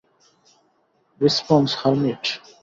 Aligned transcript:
Response, 1.21 1.69
hermit. 1.81 2.23